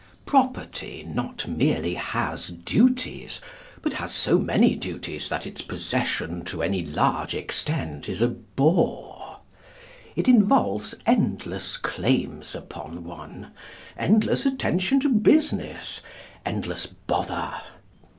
[0.25, 3.39] Property not merely has duties,
[3.83, 9.41] but has so many duties that its possession to any large extent is a bore.
[10.15, 13.51] It involves endless claims upon one,
[13.95, 16.01] endless attention to business,
[16.47, 17.53] endless bother.